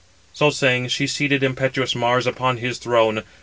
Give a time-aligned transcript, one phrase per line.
[0.33, 3.21] So saying, she seated impetuous Mars upon his throne.